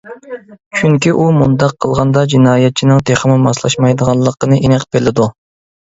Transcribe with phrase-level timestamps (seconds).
[0.79, 5.29] چۈنكى ئۇ مۇنداق قىلغاندا جىنايەتچىنىڭ تېخىمۇ ماسلاشمايدىغانلىقىنى ئېنىق بىلىدۇ.